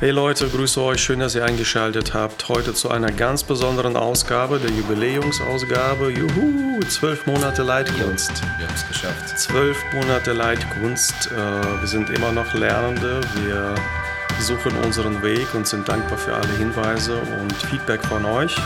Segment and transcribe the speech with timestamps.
[0.00, 2.48] Hey Leute, grüße euch, schön, dass ihr eingeschaltet habt.
[2.48, 6.10] Heute zu einer ganz besonderen Ausgabe, der Jubiläumsausgabe.
[6.10, 8.32] Juhu, zwölf Monate Leitkunst.
[8.56, 9.38] Wir haben es geschafft.
[9.38, 11.30] Zwölf Monate Leitkunst.
[11.30, 13.20] Äh, wir sind immer noch Lernende.
[13.44, 13.74] Wir
[14.40, 18.56] suchen unseren Weg und sind dankbar für alle Hinweise und Feedback von euch.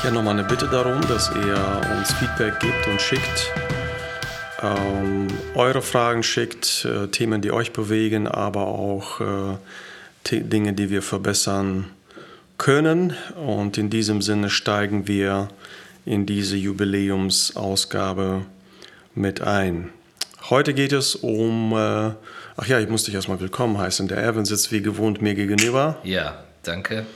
[0.00, 3.52] Hier nochmal eine Bitte darum, dass ihr uns Feedback gibt und schickt.
[4.62, 9.56] Ähm, eure Fragen schickt, äh, Themen, die euch bewegen, aber auch äh,
[10.30, 11.90] Dinge, die wir verbessern
[12.58, 13.14] können.
[13.44, 15.48] Und in diesem Sinne steigen wir
[16.04, 18.46] in diese Jubiläumsausgabe
[19.14, 19.90] mit ein.
[20.50, 22.12] Heute geht es um, äh,
[22.56, 24.08] ach ja, ich muss dich erstmal willkommen heißen.
[24.08, 25.98] Der Erwin sitzt wie gewohnt mir gegenüber.
[26.02, 27.06] Ja, danke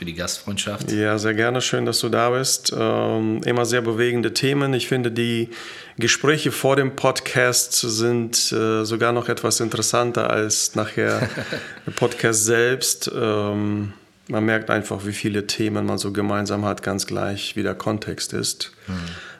[0.00, 0.90] für die Gastfreundschaft.
[0.92, 1.60] Ja, sehr gerne.
[1.60, 2.72] Schön, dass du da bist.
[2.74, 4.72] Ähm, immer sehr bewegende Themen.
[4.72, 5.50] Ich finde, die
[5.98, 11.28] Gespräche vor dem Podcast sind äh, sogar noch etwas interessanter als nachher
[11.86, 13.12] der Podcast selbst.
[13.14, 13.92] Ähm,
[14.28, 18.32] man merkt einfach, wie viele Themen man so gemeinsam hat, ganz gleich, wie der Kontext
[18.32, 18.72] ist.
[18.86, 18.92] Mhm.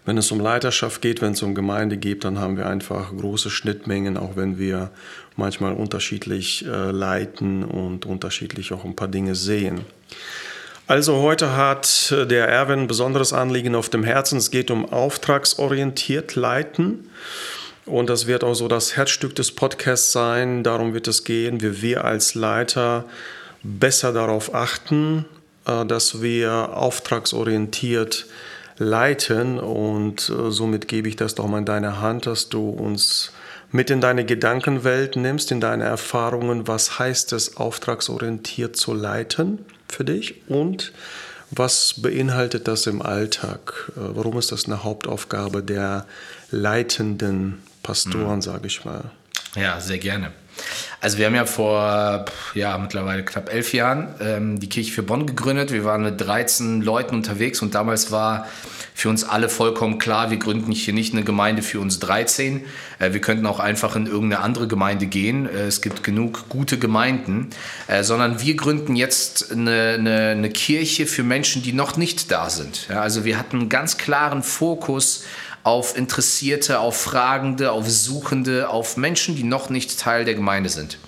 [0.04, 3.48] Wenn es um Leiterschaft geht, wenn es um Gemeinde geht, dann haben wir einfach große
[3.48, 4.90] Schnittmengen, auch wenn wir
[5.36, 9.86] manchmal unterschiedlich äh, leiten und unterschiedlich auch ein paar Dinge sehen.
[10.90, 14.38] Also heute hat äh, der Erwin ein besonderes Anliegen auf dem Herzen.
[14.38, 17.08] Es geht um auftragsorientiert leiten.
[17.86, 20.64] Und das wird auch so das Herzstück des Podcasts sein.
[20.64, 23.04] Darum wird es gehen, wie wir als Leiter
[23.62, 25.26] besser darauf achten,
[25.64, 28.26] äh, dass wir auftragsorientiert
[28.76, 29.60] leiten.
[29.60, 33.30] Und äh, somit gebe ich das doch mal in deine Hand, dass du uns
[33.72, 36.66] mit in deine Gedankenwelt nimmst, in deine Erfahrungen.
[36.66, 39.64] Was heißt es, auftragsorientiert zu leiten?
[39.92, 40.92] für dich und
[41.50, 43.90] was beinhaltet das im Alltag?
[43.96, 46.06] Äh, warum ist das eine Hauptaufgabe der
[46.50, 48.42] leitenden Pastoren, mhm.
[48.42, 49.10] sage ich mal?
[49.56, 50.32] Ja, sehr gerne.
[51.00, 55.26] Also wir haben ja vor ja, mittlerweile knapp elf Jahren ähm, die Kirche für Bonn
[55.26, 55.72] gegründet.
[55.72, 58.46] Wir waren mit 13 Leuten unterwegs und damals war
[58.94, 62.66] für uns alle vollkommen klar, wir gründen hier nicht eine Gemeinde für uns 13.
[62.98, 65.46] Äh, wir könnten auch einfach in irgendeine andere Gemeinde gehen.
[65.46, 67.48] Äh, es gibt genug gute Gemeinden.
[67.86, 72.50] Äh, sondern wir gründen jetzt eine, eine, eine Kirche für Menschen, die noch nicht da
[72.50, 72.88] sind.
[72.90, 75.24] Ja, also wir hatten einen ganz klaren Fokus
[75.62, 80.98] auf Interessierte, auf Fragende, auf Suchende, auf Menschen, die noch nicht Teil der Gemeinde sind.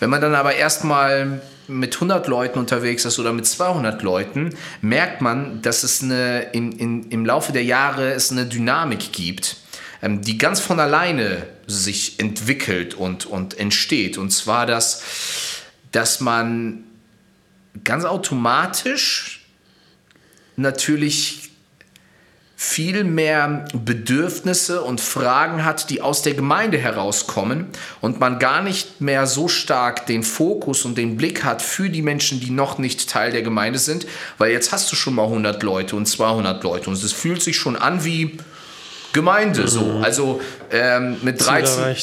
[0.00, 5.20] Wenn man dann aber erstmal mit 100 Leuten unterwegs ist oder mit 200 Leuten, merkt
[5.20, 9.56] man, dass es eine, in, in, im Laufe der Jahre es eine Dynamik gibt,
[10.02, 14.18] ähm, die ganz von alleine sich entwickelt und, und entsteht.
[14.18, 15.02] Und zwar, dass,
[15.92, 16.84] dass man
[17.82, 19.46] ganz automatisch
[20.56, 21.43] natürlich
[22.56, 27.66] viel mehr Bedürfnisse und Fragen hat, die aus der Gemeinde herauskommen
[28.00, 32.02] und man gar nicht mehr so stark den Fokus und den Blick hat für die
[32.02, 34.06] Menschen, die noch nicht Teil der Gemeinde sind,
[34.38, 37.56] weil jetzt hast du schon mal 100 Leute und 200 Leute und es fühlt sich
[37.56, 38.38] schon an wie
[39.12, 39.68] Gemeinde mhm.
[39.68, 40.00] so.
[40.02, 41.96] Also ähm, mit 13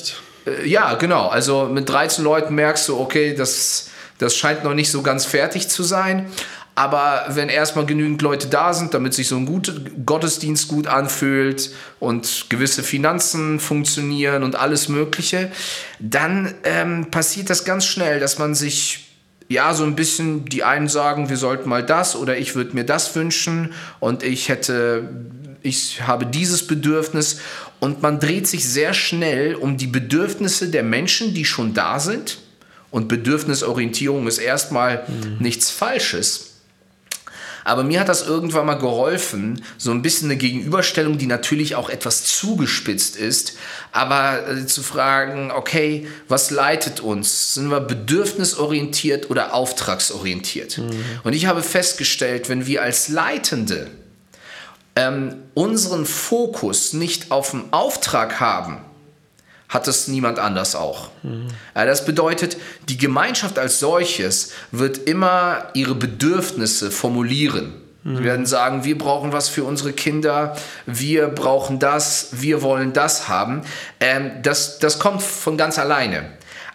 [0.45, 3.87] äh, ja, genau, also mit 13 Leuten merkst du, okay, das
[4.21, 6.27] das scheint noch nicht so ganz fertig zu sein.
[6.73, 9.73] Aber wenn erstmal genügend Leute da sind, damit sich so ein guter
[10.05, 15.51] Gottesdienst gut anfühlt und gewisse Finanzen funktionieren und alles Mögliche,
[15.99, 19.11] dann ähm, passiert das ganz schnell, dass man sich
[19.51, 22.85] ja, so ein bisschen, die einen sagen, wir sollten mal das oder ich würde mir
[22.85, 25.09] das wünschen und ich hätte,
[25.61, 27.41] ich habe dieses Bedürfnis
[27.81, 32.37] und man dreht sich sehr schnell um die Bedürfnisse der Menschen, die schon da sind.
[32.91, 35.37] Und Bedürfnisorientierung ist erstmal mhm.
[35.39, 36.50] nichts Falsches.
[37.63, 41.89] Aber mir hat das irgendwann mal geholfen, so ein bisschen eine Gegenüberstellung, die natürlich auch
[41.89, 43.53] etwas zugespitzt ist,
[43.91, 47.53] aber äh, zu fragen, okay, was leitet uns?
[47.53, 50.77] Sind wir bedürfnisorientiert oder auftragsorientiert?
[50.77, 51.03] Mhm.
[51.23, 53.87] Und ich habe festgestellt, wenn wir als Leitende
[54.95, 58.79] ähm, unseren Fokus nicht auf den Auftrag haben,
[59.71, 61.09] hat es niemand anders auch.
[61.23, 61.47] Mhm.
[61.73, 62.57] Das bedeutet,
[62.89, 67.73] die Gemeinschaft als solches wird immer ihre Bedürfnisse formulieren.
[68.03, 68.17] Mhm.
[68.17, 73.29] Sie werden sagen, wir brauchen was für unsere Kinder, wir brauchen das, wir wollen das
[73.29, 73.61] haben.
[74.01, 76.25] Ähm, das, das kommt von ganz alleine.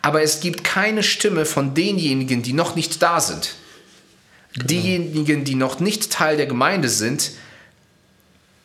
[0.01, 3.57] Aber es gibt keine Stimme von denjenigen, die noch nicht da sind.
[4.55, 4.67] Genau.
[4.69, 7.33] Diejenigen, die noch nicht Teil der Gemeinde sind,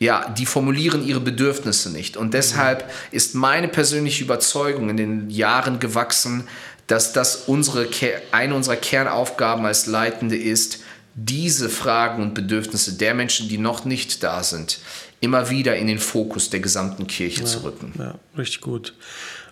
[0.02, 2.16] ja, die formulieren ihre Bedürfnisse nicht.
[2.16, 6.48] Und deshalb ist meine persönliche Überzeugung in den Jahren gewachsen,
[6.88, 7.86] dass das unsere,
[8.32, 10.80] eine unserer Kernaufgaben als Leitende ist,
[11.14, 14.80] diese Fragen und Bedürfnisse der Menschen, die noch nicht da sind,
[15.20, 17.92] immer wieder in den Fokus der gesamten Kirche ja, zu rücken.
[17.96, 18.94] Ja, richtig gut.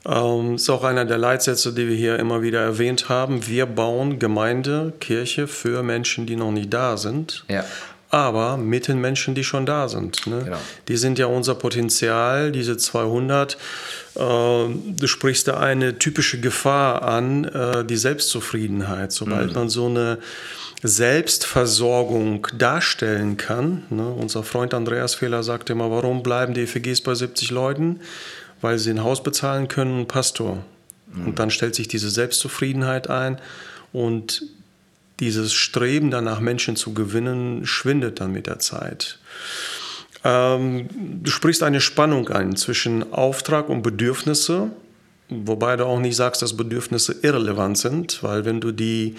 [0.04, 3.46] Ähm, ist auch einer der Leitsätze, die wir hier immer wieder erwähnt haben.
[3.46, 7.44] Wir bauen Gemeinde, Kirche für Menschen, die noch nicht da sind.
[7.48, 7.64] Ja.
[8.10, 10.26] Aber mit den Menschen, die schon da sind.
[10.26, 10.42] Ne?
[10.44, 10.58] Genau.
[10.88, 13.54] Die sind ja unser Potenzial, diese 200.
[13.54, 19.12] Äh, du sprichst da eine typische Gefahr an, äh, die Selbstzufriedenheit.
[19.12, 20.18] Sobald man so eine
[20.82, 23.84] Selbstversorgung darstellen kann.
[23.90, 24.08] Ne?
[24.08, 28.00] Unser Freund Andreas Fehler sagt immer, warum bleiben die EFGs bei 70 Leuten?
[28.60, 30.64] Weil sie ein Haus bezahlen können und einen Pastor.
[31.14, 33.40] Und dann stellt sich diese Selbstzufriedenheit ein
[33.92, 34.44] und
[35.20, 39.18] dieses Streben danach, Menschen zu gewinnen, schwindet dann mit der Zeit.
[40.24, 40.88] Ähm,
[41.22, 44.70] du sprichst eine Spannung ein zwischen Auftrag und Bedürfnisse,
[45.28, 49.14] wobei du auch nicht sagst, dass Bedürfnisse irrelevant sind, weil wenn du die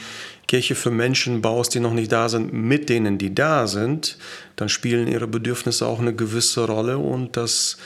[0.47, 4.17] Kirche für Menschen baust, die noch nicht da sind, mit denen, die da sind,
[4.57, 7.77] dann spielen ihre Bedürfnisse auch eine gewisse Rolle und das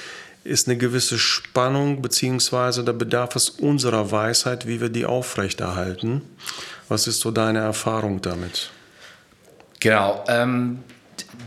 [0.44, 6.22] ist eine gewisse Spannung, beziehungsweise da bedarf es unserer Weisheit, wie wir die aufrechterhalten.
[6.88, 8.72] Was ist so deine Erfahrung damit?
[9.80, 10.24] Genau.
[10.28, 10.80] Ähm,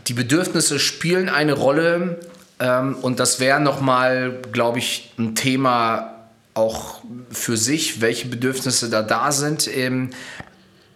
[0.07, 2.21] die Bedürfnisse spielen eine Rolle
[2.61, 6.15] ähm, und das wäre nochmal, glaube ich, ein Thema
[6.55, 9.69] auch für sich, welche Bedürfnisse da da sind.
[9.77, 10.11] Ähm,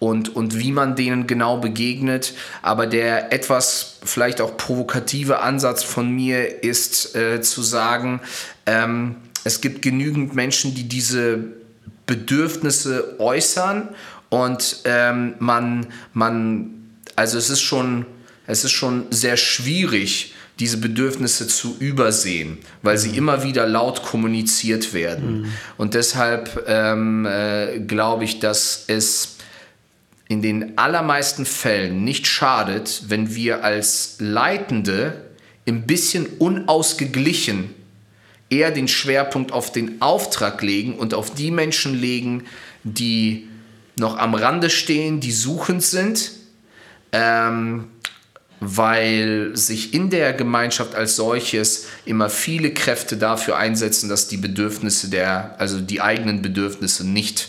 [0.02, 2.34] und, und wie man denen genau begegnet.
[2.60, 8.20] Aber der etwas vielleicht auch provokative Ansatz von mir ist äh, zu sagen,
[8.66, 9.14] ähm,
[9.44, 11.44] es gibt genügend Menschen, die diese
[12.06, 13.90] Bedürfnisse äußern
[14.32, 18.06] und ähm, man, man, also es ist schon,
[18.46, 24.94] es ist schon sehr schwierig, diese Bedürfnisse zu übersehen, weil sie immer wieder laut kommuniziert
[24.94, 25.43] werden.
[25.43, 25.52] Mhm.
[25.76, 29.37] Und deshalb ähm, äh, glaube ich, dass es
[30.29, 35.26] in den allermeisten Fällen nicht schadet, wenn wir als Leitende
[35.69, 37.69] ein bisschen unausgeglichen
[38.49, 42.44] eher den Schwerpunkt auf den Auftrag legen und auf die Menschen legen,
[42.82, 43.49] die
[43.96, 46.32] noch am Rande stehen, die suchend sind,
[47.12, 47.88] ähm,
[48.60, 55.10] weil sich in der Gemeinschaft als solches immer viele Kräfte dafür einsetzen, dass die Bedürfnisse
[55.10, 57.48] der, also die eigenen Bedürfnisse nicht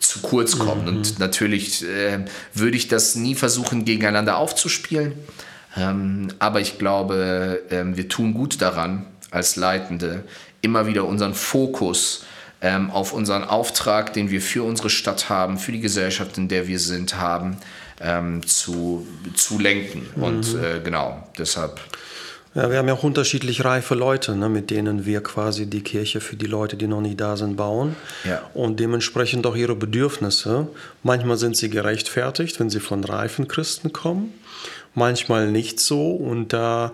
[0.00, 0.82] zu kurz kommen.
[0.82, 0.88] Mhm.
[0.88, 2.24] Und natürlich äh,
[2.54, 5.12] würde ich das nie versuchen, gegeneinander aufzuspielen.
[5.76, 10.24] Ähm, aber ich glaube, äh, wir tun gut daran, als Leitende
[10.60, 12.24] immer wieder unseren Fokus
[12.60, 16.66] ähm, auf unseren Auftrag, den wir für unsere Stadt haben, für die Gesellschaft, in der
[16.66, 17.58] wir sind, haben,
[18.00, 20.06] ähm, zu, zu lenken.
[20.16, 20.22] Mhm.
[20.22, 21.80] Und äh, genau, deshalb
[22.54, 26.20] ja, wir haben ja auch unterschiedlich reife Leute, ne, mit denen wir quasi die Kirche
[26.20, 27.94] für die Leute, die noch nicht da sind, bauen.
[28.24, 28.42] Ja.
[28.54, 30.66] Und dementsprechend auch ihre Bedürfnisse.
[31.02, 34.32] Manchmal sind sie gerechtfertigt, wenn sie von reifen Christen kommen,
[34.94, 36.10] manchmal nicht so.
[36.10, 36.90] Und da äh,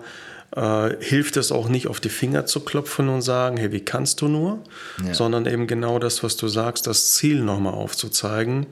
[0.99, 4.29] hilft es auch nicht, auf die Finger zu klopfen und sagen, hey, wie kannst du
[4.29, 4.59] nur?
[5.05, 5.13] Ja.
[5.13, 8.65] Sondern eben genau das, was du sagst, das Ziel nochmal aufzuzeigen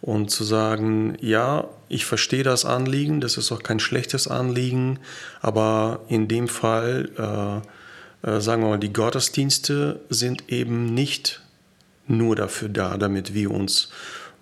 [0.00, 5.00] und zu sagen, ja, ich verstehe das Anliegen, das ist auch kein schlechtes Anliegen,
[5.40, 7.10] aber in dem Fall,
[8.24, 11.42] äh, äh, sagen wir mal, die Gottesdienste sind eben nicht
[12.06, 13.90] nur dafür da, damit wir uns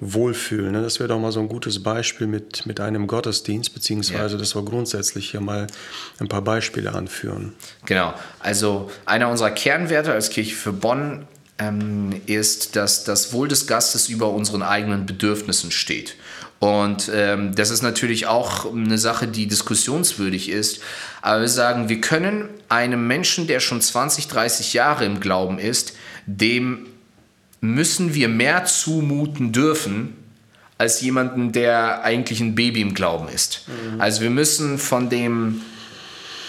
[0.00, 0.72] wohlfühlen.
[0.72, 0.82] Ne?
[0.82, 4.38] Das wäre doch mal so ein gutes Beispiel mit, mit einem Gottesdienst, beziehungsweise ja.
[4.38, 5.66] das wir grundsätzlich hier mal
[6.18, 7.54] ein paar Beispiele anführen.
[7.86, 11.26] Genau, also einer unserer Kernwerte als Kirche für Bonn
[11.58, 16.16] ähm, ist, dass das Wohl des Gastes über unseren eigenen Bedürfnissen steht.
[16.58, 20.80] Und ähm, das ist natürlich auch eine Sache, die diskussionswürdig ist.
[21.20, 25.94] Aber wir sagen, wir können einem Menschen, der schon 20, 30 Jahre im Glauben ist,
[26.26, 26.86] dem
[27.60, 30.16] müssen wir mehr zumuten dürfen,
[30.78, 33.66] als jemanden, der eigentlich ein Baby im Glauben ist.
[33.66, 34.00] Mhm.
[34.00, 35.62] Also wir müssen von dem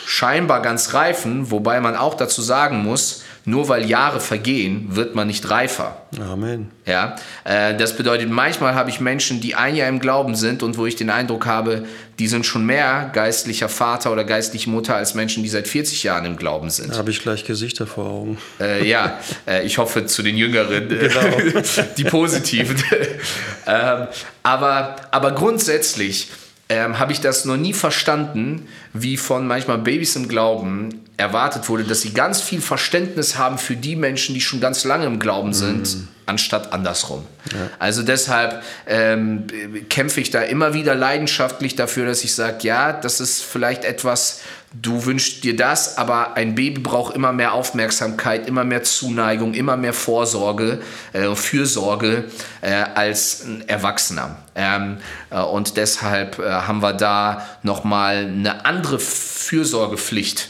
[0.05, 5.25] scheinbar ganz reifen, wobei man auch dazu sagen muss, nur weil Jahre vergehen, wird man
[5.25, 6.01] nicht reifer.
[6.19, 6.69] Amen.
[6.85, 10.77] Ja, äh, das bedeutet, manchmal habe ich Menschen, die ein Jahr im Glauben sind und
[10.77, 11.85] wo ich den Eindruck habe,
[12.19, 16.25] die sind schon mehr geistlicher Vater oder geistliche Mutter als Menschen, die seit 40 Jahren
[16.25, 16.91] im Glauben sind.
[16.91, 18.37] Da habe ich gleich Gesichter vor Augen.
[18.59, 21.63] Äh, ja, äh, ich hoffe zu den Jüngeren, äh, genau.
[21.97, 22.75] die positiven.
[23.65, 24.07] ähm,
[24.43, 26.31] aber, aber grundsätzlich
[26.67, 31.83] ähm, habe ich das noch nie verstanden, wie von manchmal Babys im Glauben erwartet wurde,
[31.83, 35.51] dass sie ganz viel Verständnis haben für die Menschen, die schon ganz lange im Glauben
[35.51, 36.07] sind, mhm.
[36.27, 37.25] anstatt andersrum.
[37.51, 37.57] Ja.
[37.79, 39.47] Also deshalb ähm,
[39.89, 44.41] kämpfe ich da immer wieder leidenschaftlich dafür, dass ich sage, ja, das ist vielleicht etwas,
[44.79, 49.75] du wünschst dir das, aber ein Baby braucht immer mehr Aufmerksamkeit, immer mehr Zuneigung, immer
[49.75, 50.81] mehr Vorsorge,
[51.13, 52.25] äh, Fürsorge
[52.61, 54.35] äh, als ein Erwachsener.
[54.53, 54.97] Ähm,
[55.31, 60.49] äh, und deshalb äh, haben wir da nochmal eine andere Fürsorgepflicht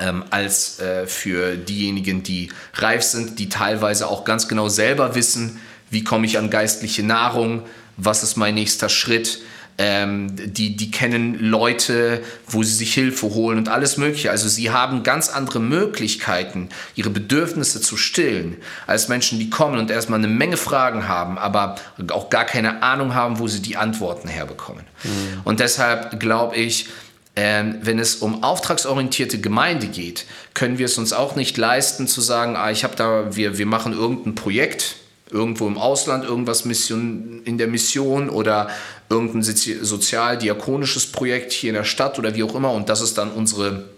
[0.00, 5.60] ähm, als äh, für diejenigen, die reif sind, die teilweise auch ganz genau selber wissen,
[5.90, 7.62] wie komme ich an geistliche Nahrung,
[7.96, 9.40] was ist mein nächster Schritt.
[9.76, 14.30] Ähm, die, die kennen Leute, wo sie sich Hilfe holen und alles Mögliche.
[14.30, 19.90] Also sie haben ganz andere Möglichkeiten, ihre Bedürfnisse zu stillen, als Menschen, die kommen und
[19.90, 21.74] erstmal eine Menge Fragen haben, aber
[22.12, 24.84] auch gar keine Ahnung haben, wo sie die Antworten herbekommen.
[25.02, 25.40] Mhm.
[25.42, 26.88] Und deshalb glaube ich,
[27.36, 32.20] ähm, wenn es um auftragsorientierte Gemeinde geht, können wir es uns auch nicht leisten zu
[32.20, 34.96] sagen, ah, ich habe da, wir, wir machen irgendein Projekt,
[35.30, 38.68] irgendwo im Ausland, irgendwas Mission, in der Mission oder
[39.08, 43.32] irgendein sozial-diakonisches Projekt hier in der Stadt oder wie auch immer und das ist dann
[43.32, 43.88] unsere,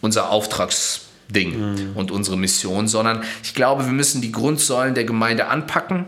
[0.00, 1.96] unser Auftragsding mhm.
[1.96, 6.06] und unsere Mission, sondern ich glaube, wir müssen die Grundsäulen der Gemeinde anpacken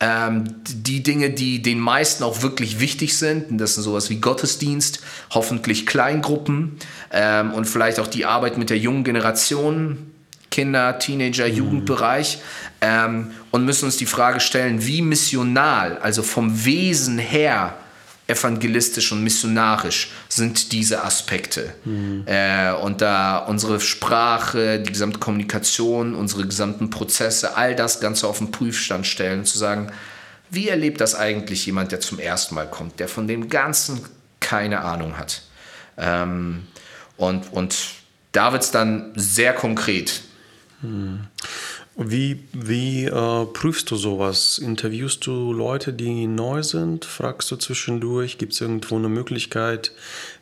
[0.00, 5.00] ähm, die Dinge, die den meisten auch wirklich wichtig sind, das sind sowas wie Gottesdienst,
[5.30, 6.76] hoffentlich Kleingruppen
[7.12, 10.10] ähm, und vielleicht auch die Arbeit mit der jungen Generation,
[10.50, 11.54] Kinder, Teenager, mhm.
[11.54, 12.38] Jugendbereich
[12.80, 17.74] ähm, und müssen uns die Frage stellen, wie missional, also vom Wesen her,
[18.26, 21.74] evangelistisch und missionarisch sind diese Aspekte.
[21.84, 22.24] Mhm.
[22.26, 28.38] Äh, und da unsere Sprache, die gesamte Kommunikation, unsere gesamten Prozesse, all das Ganze auf
[28.38, 29.92] den Prüfstand stellen und zu sagen,
[30.50, 34.00] wie erlebt das eigentlich jemand, der zum ersten Mal kommt, der von dem Ganzen
[34.40, 35.42] keine Ahnung hat?
[35.96, 36.66] Ähm,
[37.16, 37.76] und, und
[38.32, 40.22] da wird es dann sehr konkret.
[40.82, 41.26] Mhm.
[41.98, 44.58] Wie, wie äh, prüfst du sowas?
[44.58, 47.06] Interviewst du Leute, die neu sind?
[47.06, 48.36] Fragst du zwischendurch?
[48.36, 49.92] Gibt es irgendwo eine Möglichkeit,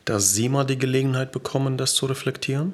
[0.04, 2.73] dass sie mal die Gelegenheit bekommen, das zu reflektieren?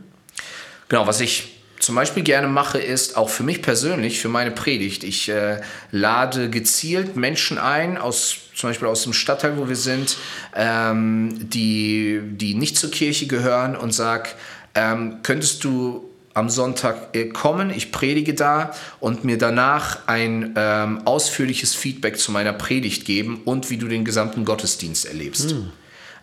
[0.89, 5.05] Genau, was ich zum Beispiel gerne mache, ist auch für mich persönlich, für meine Predigt,
[5.05, 5.61] ich äh,
[5.91, 10.17] lade gezielt Menschen ein, aus, zum Beispiel aus dem Stadtteil, wo wir sind,
[10.55, 14.31] ähm, die, die nicht zur Kirche gehören und sage,
[14.75, 21.07] ähm, könntest du am Sonntag äh, kommen, ich predige da und mir danach ein ähm,
[21.07, 25.55] ausführliches Feedback zu meiner Predigt geben und wie du den gesamten Gottesdienst erlebst.
[25.55, 25.73] Mhm.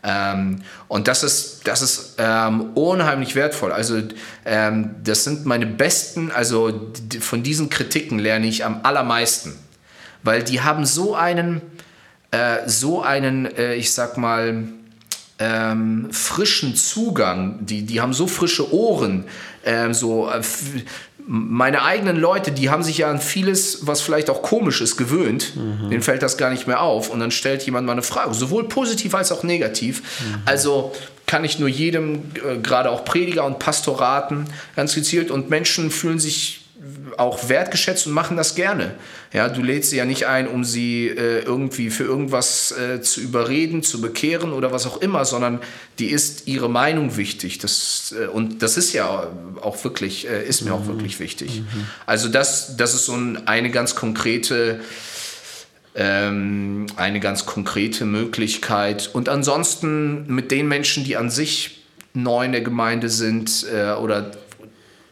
[0.03, 3.71] Ähm, und das ist, das ist ähm, unheimlich wertvoll.
[3.71, 4.01] Also
[4.45, 9.55] ähm, das sind meine besten, also von diesen Kritiken lerne ich am allermeisten,
[10.23, 11.61] weil die haben so einen,
[12.31, 14.67] äh, so einen, äh, ich sag mal,
[15.39, 19.25] ähm, frischen Zugang, die, die haben so frische Ohren,
[19.67, 20.41] ähm, so äh,
[21.27, 25.55] meine eigenen Leute, die haben sich ja an vieles, was vielleicht auch komisch ist, gewöhnt.
[25.55, 25.89] Mhm.
[25.89, 27.09] Denen fällt das gar nicht mehr auf.
[27.09, 30.01] Und dann stellt jemand mal eine Frage, sowohl positiv als auch negativ.
[30.01, 30.41] Mhm.
[30.45, 30.93] Also
[31.25, 34.45] kann ich nur jedem, äh, gerade auch Prediger und Pastoraten,
[34.77, 35.29] ganz gezielt.
[35.29, 36.62] Und Menschen fühlen sich
[37.17, 38.96] auch wertgeschätzt und machen das gerne.
[39.34, 43.22] Ja, du lädst sie ja nicht ein, um sie äh, irgendwie für irgendwas äh, zu
[43.22, 45.60] überreden, zu bekehren oder was auch immer, sondern
[45.98, 47.57] die ist ihre Meinung wichtig.
[47.57, 49.27] Das, äh, und das ist ja
[49.62, 50.75] auch wirklich, äh, ist mir mhm.
[50.75, 51.62] auch wirklich wichtig.
[51.62, 51.88] Mhm.
[52.05, 54.79] Also das, das ist so ein, eine ganz konkrete
[55.96, 59.10] ähm, eine ganz konkrete Möglichkeit.
[59.12, 64.31] Und ansonsten mit den Menschen, die an sich neu in der Gemeinde sind äh, oder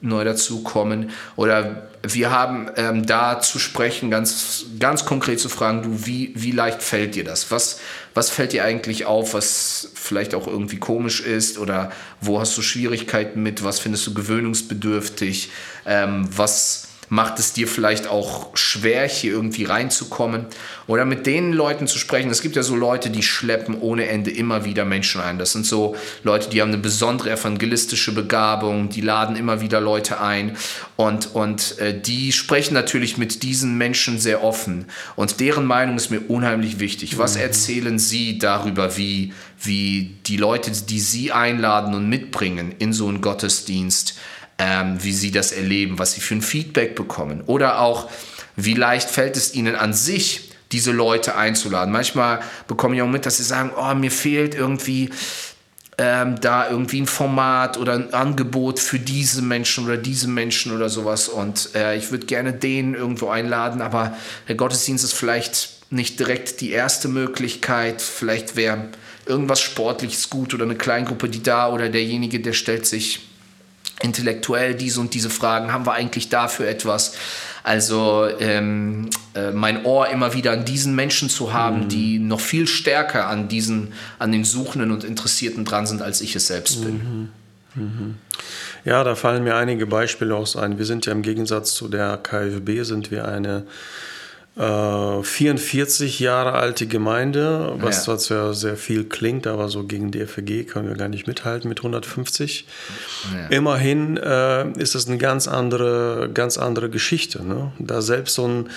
[0.01, 1.11] neu dazukommen.
[1.35, 6.51] Oder wir haben ähm, da zu sprechen, ganz, ganz konkret zu fragen, du, wie, wie
[6.51, 7.51] leicht fällt dir das?
[7.51, 7.79] Was,
[8.13, 11.57] was fällt dir eigentlich auf, was vielleicht auch irgendwie komisch ist?
[11.57, 15.51] Oder wo hast du Schwierigkeiten mit, was findest du gewöhnungsbedürftig,
[15.85, 20.45] ähm, was macht es dir vielleicht auch schwer, hier irgendwie reinzukommen
[20.88, 22.29] oder mit den Leuten zu sprechen.
[22.29, 25.38] Es gibt ja so Leute, die schleppen ohne Ende immer wieder Menschen ein.
[25.38, 30.19] Das sind so Leute, die haben eine besondere evangelistische Begabung, die laden immer wieder Leute
[30.19, 30.57] ein
[30.95, 34.85] und, und äh, die sprechen natürlich mit diesen Menschen sehr offen
[35.15, 37.17] und deren Meinung ist mir unheimlich wichtig.
[37.17, 37.41] Was mhm.
[37.41, 43.21] erzählen sie darüber, wie, wie die Leute, die sie einladen und mitbringen in so einen
[43.21, 44.15] Gottesdienst,
[44.57, 47.41] ähm, wie sie das erleben, was sie für ein Feedback bekommen.
[47.45, 48.09] Oder auch,
[48.55, 51.91] wie leicht fällt es ihnen an sich, diese Leute einzuladen.
[51.91, 55.09] Manchmal bekomme ich auch mit, dass sie sagen, oh, mir fehlt irgendwie
[55.97, 60.89] ähm, da irgendwie ein Format oder ein Angebot für diese Menschen oder diese Menschen oder
[60.89, 61.29] sowas.
[61.29, 66.62] Und äh, ich würde gerne den irgendwo einladen, aber der Gottesdienst ist vielleicht nicht direkt
[66.62, 68.01] die erste Möglichkeit.
[68.01, 68.89] Vielleicht wäre
[69.25, 73.21] irgendwas Sportliches gut oder eine Kleingruppe, die da oder derjenige, der stellt sich
[74.05, 77.15] intellektuell diese und diese Fragen, haben wir eigentlich dafür etwas?
[77.63, 81.89] Also ähm, äh, mein Ohr immer wieder an diesen Menschen zu haben, mhm.
[81.89, 86.35] die noch viel stärker an diesen, an den Suchenden und Interessierten dran sind, als ich
[86.35, 86.93] es selbst bin.
[86.93, 87.29] Mhm.
[87.83, 88.15] Mhm.
[88.85, 90.77] Ja, da fallen mir einige Beispiele aus ein.
[90.77, 93.65] Wir sind ja im Gegensatz zu der KfB, sind wir eine
[94.57, 98.17] äh, 44 Jahre alte Gemeinde, was ja.
[98.17, 101.79] zwar sehr viel klingt, aber so gegen die FEG können wir gar nicht mithalten mit
[101.79, 102.65] 150.
[103.33, 103.47] Ja.
[103.47, 107.43] Immerhin äh, ist es eine ganz andere, ganz andere Geschichte.
[107.43, 107.74] Ne?
[107.79, 108.69] Da selbst so, ein,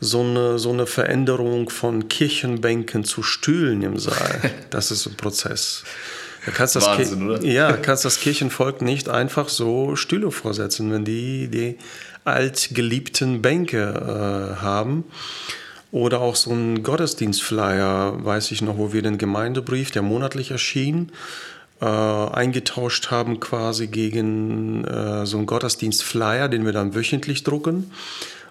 [0.00, 5.84] so, eine, so eine Veränderung von Kirchenbänken zu Stühlen im Saal, das ist ein Prozess.
[6.44, 7.42] Du kannst das Wahnsinn, oder?
[7.44, 11.78] Ja, kannst das Kirchenvolk nicht einfach so Stühle vorsetzen, wenn die die
[12.24, 15.04] altgeliebten Bänke äh, haben.
[15.90, 21.12] Oder auch so ein Gottesdienstflyer, weiß ich noch, wo wir den Gemeindebrief, der monatlich erschien,
[21.82, 27.90] äh, eingetauscht haben quasi gegen äh, so einen Gottesdienstflyer, den wir dann wöchentlich drucken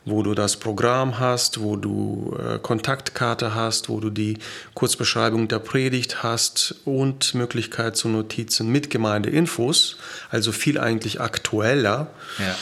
[0.05, 4.37] wo du das Programm hast, wo du äh, Kontaktkarte hast, wo du die
[4.73, 9.97] Kurzbeschreibung der Predigt hast und Möglichkeit zu Notizen mit Gemeindeinfos,
[10.29, 12.07] also viel eigentlich aktueller.
[12.39, 12.55] Ja.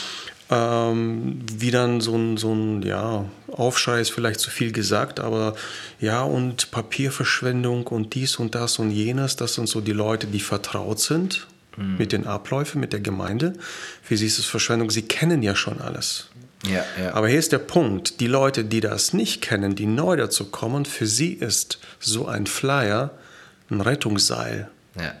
[0.50, 5.54] Ähm, wie dann so ein, so ein ja, Aufschrei ist vielleicht zu viel gesagt, aber
[6.00, 10.40] ja, und Papierverschwendung und dies und das und jenes, das sind so die Leute, die
[10.40, 11.98] vertraut sind mhm.
[11.98, 13.52] mit den Abläufen, mit der Gemeinde.
[14.02, 16.26] Für sie ist es Verschwendung, sie kennen ja schon alles.
[16.66, 17.14] Ja, ja.
[17.14, 20.84] Aber hier ist der Punkt, die Leute, die das nicht kennen, die neu dazu kommen,
[20.84, 23.12] für sie ist so ein Flyer
[23.70, 24.68] ein Rettungsseil.
[24.96, 25.14] Ja, ja.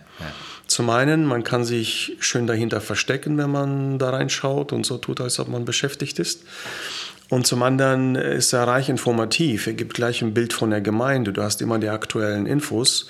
[0.80, 5.20] Zum einen, man kann sich schön dahinter verstecken, wenn man da reinschaut und so tut,
[5.20, 6.40] als ob man beschäftigt ist.
[7.28, 9.66] Und zum anderen ist er reich informativ.
[9.66, 11.34] Er gibt gleich ein Bild von der Gemeinde.
[11.34, 13.08] Du hast immer die aktuellen Infos.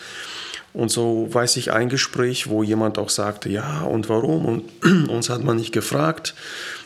[0.72, 4.46] Und so weiß ich ein Gespräch, wo jemand auch sagte, ja, und warum?
[4.46, 6.34] Und uns hat man nicht gefragt.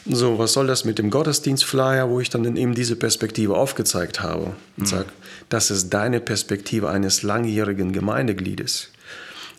[0.05, 4.53] So, was soll das mit dem Gottesdienstflyer, wo ich dann eben diese Perspektive aufgezeigt habe
[4.77, 4.85] und mhm.
[4.85, 5.09] sage,
[5.49, 8.91] das ist deine Perspektive eines langjährigen Gemeindegliedes.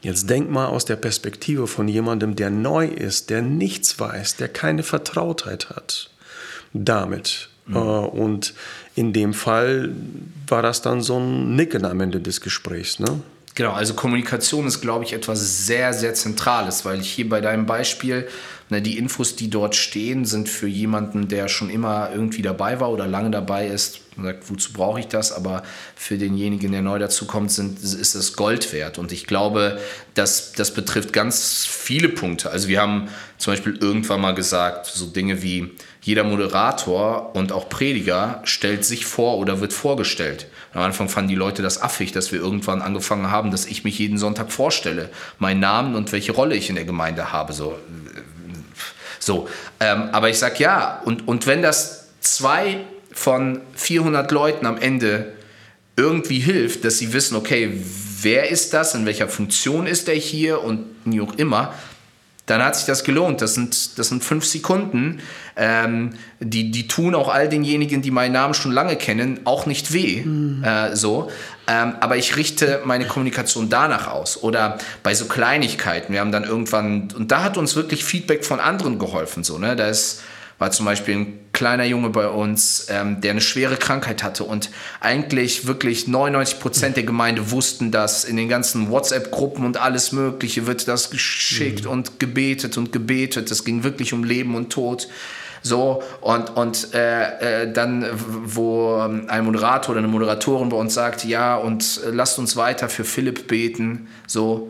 [0.05, 4.49] Jetzt denk mal aus der Perspektive von jemandem, der neu ist, der nichts weiß, der
[4.49, 6.11] keine Vertrautheit hat
[6.73, 7.49] damit.
[7.65, 7.75] Mhm.
[7.75, 8.53] Äh, und
[8.93, 9.95] in dem Fall
[10.45, 12.99] war das dann so ein Nicken am Ende des Gesprächs.
[12.99, 13.19] Ne?
[13.55, 17.65] Genau, also Kommunikation ist, glaube ich, etwas sehr, sehr Zentrales, weil ich hier bei deinem
[17.65, 18.27] Beispiel,
[18.69, 22.91] ne, die Infos, die dort stehen, sind für jemanden, der schon immer irgendwie dabei war
[22.91, 25.31] oder lange dabei ist, sagt, wozu brauche ich das?
[25.31, 25.63] Aber
[25.95, 28.97] für denjenigen, der neu dazukommt, sind, ist es Gold wert.
[28.97, 29.79] Und ich glaube,
[30.13, 32.49] das, das betrifft ganz viele Punkte.
[32.49, 37.67] Also wir haben zum Beispiel irgendwann mal gesagt, so Dinge wie jeder Moderator und auch
[37.67, 40.47] Prediger stellt sich vor oder wird vorgestellt.
[40.73, 43.97] Am Anfang fanden die Leute das affig, dass wir irgendwann angefangen haben, dass ich mich
[43.97, 47.53] jeden Sonntag vorstelle, meinen Namen und welche Rolle ich in der Gemeinde habe.
[47.53, 47.77] So,
[49.25, 49.49] so.
[49.79, 55.33] Ähm, aber ich sage ja, und, und wenn das zwei von 400 Leuten am Ende
[55.97, 57.81] irgendwie hilft, dass sie wissen, okay,
[58.21, 61.73] wer ist das, in welcher Funktion ist er hier und wie auch immer,
[62.45, 63.41] dann hat sich das gelohnt.
[63.41, 65.19] Das sind, das sind fünf Sekunden.
[65.55, 69.93] Ähm, die, die tun auch all denjenigen, die meinen Namen schon lange kennen, auch nicht
[69.93, 70.21] weh.
[70.23, 70.63] Mhm.
[70.63, 71.31] Äh, so.
[71.67, 74.41] Ähm, aber ich richte meine Kommunikation danach aus.
[74.43, 76.13] Oder bei so Kleinigkeiten.
[76.13, 79.43] Wir haben dann irgendwann, und da hat uns wirklich Feedback von anderen geholfen.
[79.43, 79.75] So, ne?
[79.75, 80.21] Da ist
[80.57, 84.69] war zum Beispiel ein kleiner Junge bei uns, ähm, der eine schwere Krankheit hatte und
[85.01, 88.23] eigentlich wirklich 99 Prozent der Gemeinde wussten das.
[88.23, 91.91] In den ganzen WhatsApp-Gruppen und alles Mögliche wird das geschickt mhm.
[91.91, 93.51] und gebetet und gebetet.
[93.51, 95.07] Es ging wirklich um Leben und Tod.
[95.65, 101.25] So, und, und äh, äh, dann, wo ein Moderator oder eine Moderatorin bei uns sagt,
[101.25, 104.69] ja, und äh, lasst uns weiter für Philipp beten, so,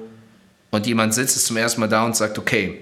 [0.72, 2.80] und jemand sitzt zum ersten Mal da und sagt, okay,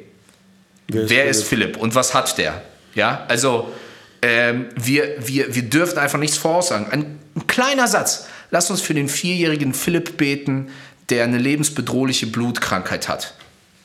[0.90, 1.30] wer ist, wer Philipp?
[1.32, 2.62] ist Philipp und was hat der?
[2.94, 3.74] Ja, also
[4.22, 6.92] ähm, wir, wir, wir dürfen einfach nichts voraussagen.
[6.92, 8.28] Ein, ein kleiner Satz.
[8.52, 10.70] Lass uns für den vierjährigen Philipp beten,
[11.10, 13.34] der eine lebensbedrohliche Blutkrankheit hat.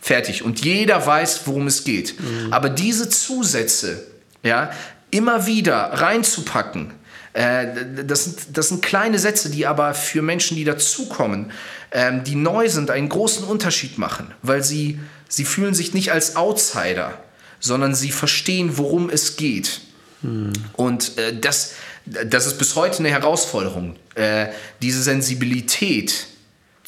[0.03, 0.45] Fertig.
[0.45, 2.21] Und jeder weiß, worum es geht.
[2.21, 2.53] Mhm.
[2.53, 4.07] Aber diese Zusätze,
[4.43, 4.71] ja,
[5.11, 6.93] immer wieder reinzupacken,
[7.33, 7.67] äh,
[8.05, 11.53] das, sind, das sind kleine Sätze, die aber für Menschen, die dazukommen,
[11.93, 16.37] ähm, die neu sind, einen großen Unterschied machen, weil sie, sie fühlen sich nicht als
[16.37, 17.15] Outsider
[17.61, 19.81] sondern sie verstehen, worum es geht.
[20.23, 20.53] Hm.
[20.75, 21.73] Und äh, das,
[22.07, 24.47] das ist bis heute eine Herausforderung, äh,
[24.83, 26.27] diese Sensibilität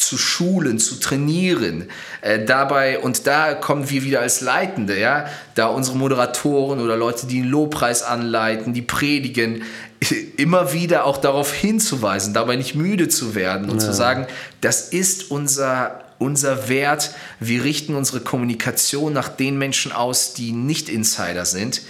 [0.01, 1.89] zu schulen, zu trainieren.
[2.23, 7.27] Äh, dabei, und da kommen wir wieder als Leitende, ja, da unsere Moderatoren oder Leute,
[7.27, 9.63] die den Lobpreis anleiten, die predigen,
[10.39, 13.89] immer wieder auch darauf hinzuweisen, dabei nicht müde zu werden und ja.
[13.89, 14.27] zu sagen,
[14.63, 17.13] das ist unser unser Wert.
[17.41, 21.81] Wir richten unsere Kommunikation nach den Menschen aus, die nicht Insider sind.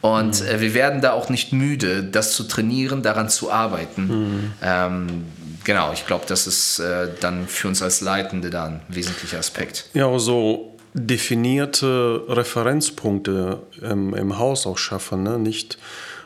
[0.00, 0.46] Und mhm.
[0.46, 4.06] äh, wir werden da auch nicht müde, das zu trainieren, daran zu arbeiten.
[4.06, 4.52] Mhm.
[4.62, 5.24] Ähm,
[5.70, 9.86] genau, ich glaube, das ist äh, dann für uns als Leitende dann ein wesentlicher Aspekt.
[9.94, 15.38] Ja, so definierte Referenzpunkte im, im Haus auch schaffen, ne?
[15.38, 15.78] nicht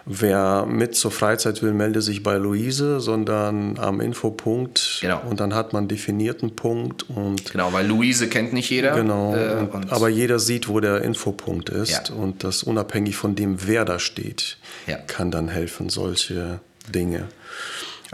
[0.06, 4.98] wer mit zur Freizeit will, melde sich bei Luise, sondern am Infopunkt.
[5.00, 5.20] Genau.
[5.28, 7.08] Und dann hat man definierten Punkt.
[7.08, 8.94] Und genau, weil Luise kennt nicht jeder.
[8.94, 9.34] Genau.
[9.34, 12.08] Äh, aber jeder sieht, wo der Infopunkt ist.
[12.08, 12.14] Ja.
[12.14, 14.96] Und das unabhängig von dem, wer da steht, ja.
[14.96, 17.28] kann dann helfen, solche Dinge.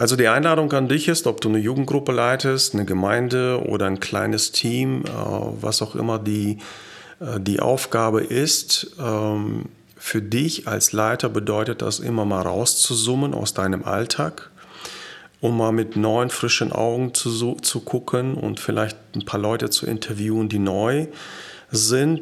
[0.00, 4.00] Also die Einladung an dich ist, ob du eine Jugendgruppe leitest, eine Gemeinde oder ein
[4.00, 5.10] kleines Team, äh,
[5.60, 6.56] was auch immer die,
[7.20, 8.92] äh, die Aufgabe ist.
[8.98, 9.66] Ähm,
[9.98, 14.48] für dich als Leiter bedeutet das immer mal rauszusummen aus deinem Alltag,
[15.42, 19.84] um mal mit neuen, frischen Augen zu, zu gucken und vielleicht ein paar Leute zu
[19.84, 21.14] interviewen, die neu sind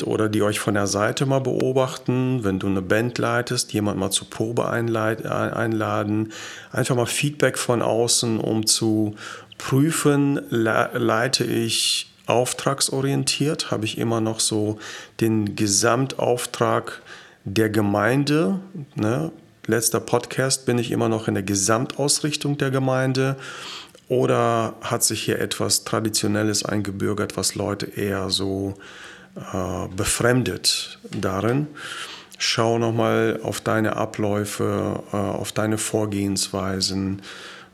[0.03, 4.11] oder die euch von der Seite mal beobachten, wenn du eine Band leitest, jemand mal
[4.11, 6.33] zur Probe einladen,
[6.71, 9.15] einfach mal Feedback von außen, um zu
[9.57, 14.79] prüfen, leite ich auftragsorientiert, habe ich immer noch so
[15.21, 17.01] den Gesamtauftrag
[17.45, 18.61] der Gemeinde.
[18.95, 19.33] Ne?
[19.67, 23.37] Letzter Podcast bin ich immer noch in der Gesamtausrichtung der Gemeinde.
[24.09, 28.75] Oder hat sich hier etwas Traditionelles eingebürgert, was Leute eher so
[29.53, 31.69] äh, befremdet darin.
[32.39, 37.23] Schau nochmal auf deine Abläufe, äh, auf deine Vorgehensweisen.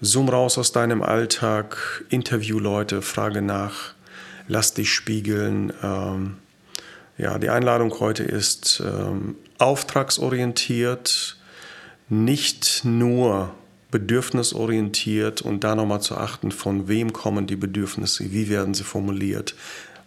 [0.01, 3.95] Zoom raus aus deinem Alltag, interview Leute, frage nach,
[4.49, 5.73] lass dich spiegeln.
[5.83, 6.37] Ähm,
[7.17, 11.37] ja, die Einladung heute ist ähm, auftragsorientiert,
[12.09, 13.55] nicht nur
[13.91, 19.55] bedürfnisorientiert und da nochmal zu achten, von wem kommen die Bedürfnisse, wie werden sie formuliert,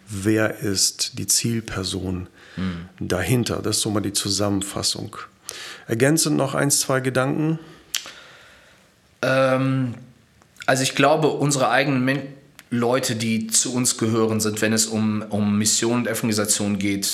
[0.08, 2.88] wer ist die Zielperson mhm.
[3.00, 3.60] dahinter.
[3.62, 5.16] Das ist so mal die Zusammenfassung.
[5.86, 7.58] Ergänzend noch eins, zwei Gedanken?
[9.22, 9.94] Ähm,
[10.66, 12.22] also ich glaube, unsere eigenen Men
[12.70, 17.06] Leute, die zu uns gehören, sind, wenn es um, um Mission und Evangelisation geht,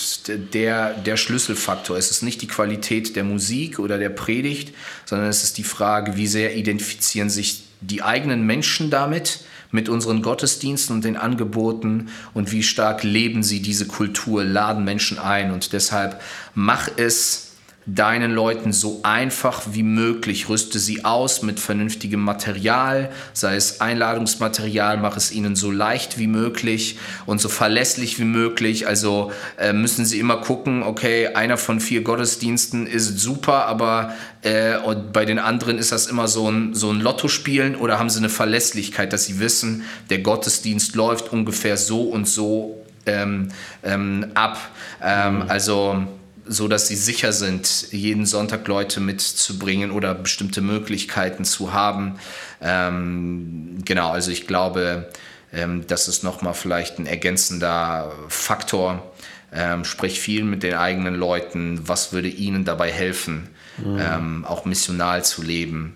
[0.53, 1.97] der, der Schlüsselfaktor.
[1.97, 6.17] Es ist nicht die Qualität der Musik oder der Predigt, sondern es ist die Frage,
[6.17, 9.45] wie sehr identifizieren sich die eigenen Menschen damit
[9.75, 15.19] mit unseren Gottesdiensten und den Angeboten und wie stark leben sie diese Kultur, laden Menschen
[15.19, 15.51] ein.
[15.51, 16.23] Und deshalb
[16.55, 17.44] mach es
[17.87, 20.49] deinen Leuten so einfach wie möglich.
[20.49, 26.27] Rüste sie aus mit vernünftigem Material, sei es Einladungsmaterial, mach es ihnen so leicht wie
[26.27, 28.87] möglich und so verlässlich wie möglich.
[28.87, 34.77] Also äh, müssen sie immer gucken, okay, einer von vier Gottesdiensten ist super, aber äh,
[35.13, 38.31] bei den anderen ist das immer so ein, so ein Lottospielen oder haben sie eine
[38.31, 43.49] Verlässlichkeit, dass sie wissen, der Gottesdienst läuft ungefähr so und so ähm,
[43.83, 44.59] ähm, ab.
[45.03, 45.45] Ähm.
[45.49, 46.07] Also
[46.47, 52.19] so dass sie sicher sind, jeden Sonntag Leute mitzubringen oder bestimmte Möglichkeiten zu haben.
[52.61, 55.09] Ähm, genau, also ich glaube,
[55.53, 59.13] ähm, das ist nochmal vielleicht ein ergänzender Faktor.
[59.53, 63.99] Ähm, sprich viel mit den eigenen Leuten, was würde ihnen dabei helfen, mhm.
[64.01, 65.95] Ähm, auch missional zu leben.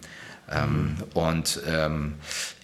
[0.51, 2.15] Ähm, und ähm,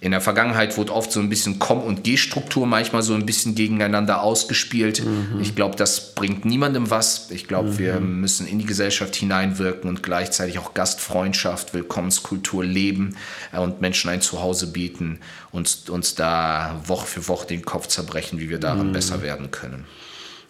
[0.00, 3.54] in der Vergangenheit wurde oft so ein bisschen Komm- und G-Struktur manchmal so ein bisschen
[3.54, 5.04] gegeneinander ausgespielt.
[5.04, 5.40] Mhm.
[5.40, 7.30] Ich glaube, das bringt niemandem was.
[7.30, 7.78] Ich glaube, mhm.
[7.78, 13.16] wir müssen in die Gesellschaft hineinwirken und gleichzeitig auch Gastfreundschaft, Willkommenskultur leben
[13.52, 15.20] äh, und Menschen ein Zuhause bieten
[15.52, 18.92] und uns da Woche für Woche den Kopf zerbrechen, wie wir daran mhm.
[18.92, 19.84] besser werden können.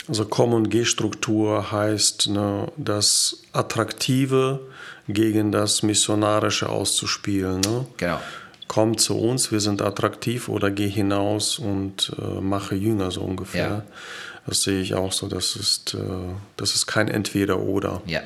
[0.06, 4.60] Also Komm- und G-Struktur heißt, ne, das Attraktive,
[5.08, 7.60] gegen das Missionarische auszuspielen.
[7.60, 7.86] Ne?
[7.96, 8.20] Genau.
[8.66, 13.68] Komm zu uns, wir sind attraktiv oder geh hinaus und äh, mache Jünger so ungefähr.
[13.68, 13.82] Ja.
[14.46, 15.28] Das sehe ich auch so.
[15.28, 15.98] Das ist, äh,
[16.56, 18.02] das ist kein Entweder-Oder.
[18.06, 18.22] Ja.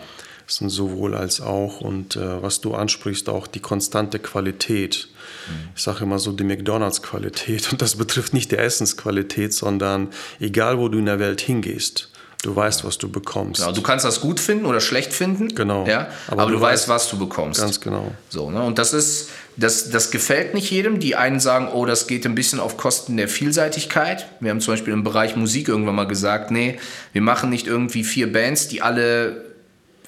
[0.47, 5.09] Es sind sowohl als auch und äh, was du ansprichst, auch die konstante Qualität.
[5.47, 5.69] Mhm.
[5.77, 10.09] Ich sage immer so die McDonalds-Qualität und das betrifft nicht die Essensqualität, sondern
[10.41, 12.11] egal wo du in der Welt hingehst,
[12.43, 13.61] Du weißt, was du bekommst.
[13.61, 15.49] Genau, du kannst das gut finden oder schlecht finden.
[15.49, 15.85] Genau.
[15.87, 17.61] Ja, aber, aber du, du weißt, was du bekommst.
[17.61, 18.13] Ganz genau.
[18.29, 18.63] So, ne?
[18.63, 21.01] Und das ist, das, das gefällt nicht jedem.
[21.01, 24.29] Die einen sagen, oh, das geht ein bisschen auf Kosten der Vielseitigkeit.
[24.39, 26.79] Wir haben zum Beispiel im Bereich Musik irgendwann mal gesagt, nee,
[27.13, 29.45] wir machen nicht irgendwie vier Bands, die alle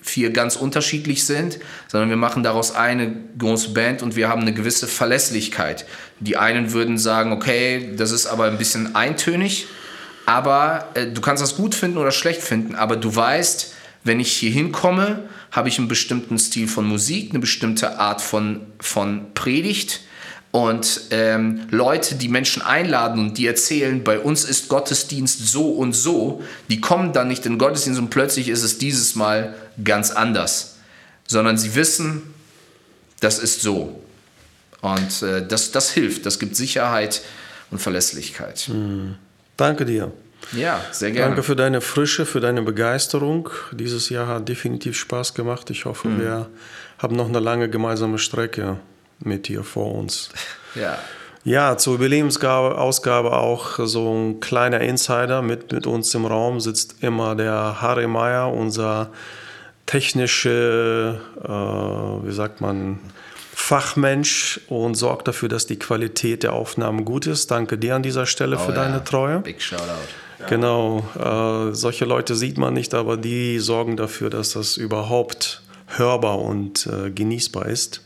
[0.00, 4.54] vier ganz unterschiedlich sind, sondern wir machen daraus eine große Band und wir haben eine
[4.54, 5.84] gewisse Verlässlichkeit.
[6.20, 9.66] Die einen würden sagen, okay, das ist aber ein bisschen eintönig
[10.30, 14.32] aber äh, du kannst das gut finden oder schlecht finden, aber du weißt, wenn ich
[14.32, 20.02] hier hinkomme, habe ich einen bestimmten Stil von Musik, eine bestimmte Art von, von Predigt.
[20.52, 25.94] Und ähm, Leute, die Menschen einladen und die erzählen, bei uns ist Gottesdienst so und
[25.94, 30.76] so, die kommen dann nicht in Gottesdienst und plötzlich ist es dieses Mal ganz anders,
[31.26, 32.22] sondern sie wissen,
[33.18, 34.00] das ist so.
[34.80, 37.20] Und äh, das, das hilft, das gibt Sicherheit
[37.72, 38.68] und Verlässlichkeit.
[38.68, 39.16] Mhm.
[39.60, 40.10] Danke dir.
[40.52, 41.26] Ja, sehr gerne.
[41.26, 43.50] Danke für deine Frische, für deine Begeisterung.
[43.72, 45.68] Dieses Jahr hat definitiv Spaß gemacht.
[45.68, 46.20] Ich hoffe, mhm.
[46.20, 46.48] wir
[46.96, 48.78] haben noch eine lange gemeinsame Strecke
[49.18, 50.30] mit dir vor uns.
[50.74, 50.98] Ja.
[51.44, 57.34] Ja, zur Überlebensausgabe auch so ein kleiner Insider mit, mit uns im Raum sitzt immer
[57.34, 59.10] der Harry Meyer, unser
[59.84, 62.98] technische, äh, wie sagt man,
[63.60, 67.50] Fachmensch und sorgt dafür, dass die Qualität der Aufnahmen gut ist.
[67.50, 68.84] Danke dir an dieser Stelle oh, für ja.
[68.84, 69.40] deine Treue.
[69.40, 69.84] Big Shoutout.
[70.48, 76.38] Genau, äh, solche Leute sieht man nicht, aber die sorgen dafür, dass das überhaupt hörbar
[76.38, 78.02] und äh, genießbar ist.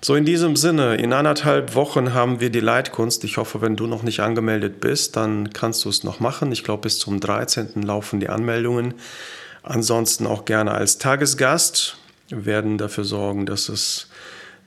[0.00, 3.24] So in diesem Sinne, in anderthalb Wochen haben wir die Leitkunst.
[3.24, 6.52] Ich hoffe, wenn du noch nicht angemeldet bist, dann kannst du es noch machen.
[6.52, 7.82] Ich glaube, bis zum 13.
[7.82, 8.94] laufen die Anmeldungen.
[9.64, 11.96] Ansonsten auch gerne als Tagesgast.
[12.28, 14.06] Wir werden dafür sorgen, dass es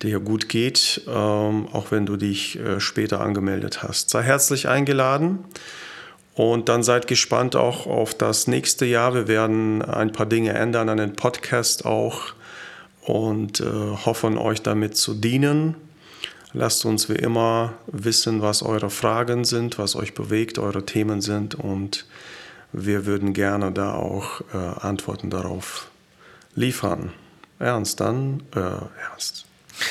[0.04, 4.10] dir gut geht, ähm, auch wenn du dich äh, später angemeldet hast.
[4.10, 5.40] Sei herzlich eingeladen.
[6.34, 9.14] Und dann seid gespannt auch auf das nächste Jahr.
[9.14, 12.34] Wir werden ein paar Dinge ändern an den Podcast auch
[13.02, 15.76] und äh, hoffen euch damit zu dienen.
[16.54, 21.56] Lasst uns wie immer wissen, was eure Fragen sind, was euch bewegt, eure Themen sind
[21.56, 22.06] und
[22.74, 25.90] wir würden gerne da auch äh, Antworten darauf
[26.56, 27.12] liefern.
[27.60, 28.44] Ernst dann?
[28.56, 29.46] Äh, ernst.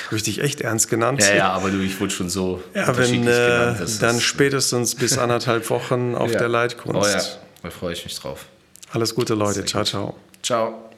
[0.06, 1.20] Habe ich dich echt ernst genannt?
[1.20, 2.62] Ja, ja, aber du, ich wurde schon so.
[2.74, 6.38] Ja, wenn, äh, dann spätestens bis anderthalb Wochen auf ja.
[6.38, 6.96] der Leitkunst.
[6.96, 7.22] Oh ja,
[7.62, 8.46] da freue ich mich drauf.
[8.92, 9.64] Alles Gute, Leute.
[9.64, 10.16] Ciao, ciao.
[10.42, 10.89] Ciao.